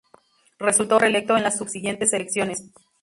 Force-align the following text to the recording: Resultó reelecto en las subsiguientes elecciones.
Resultó 0.57 0.97
reelecto 0.97 1.37
en 1.37 1.43
las 1.43 1.59
subsiguientes 1.59 2.11
elecciones. 2.11 2.63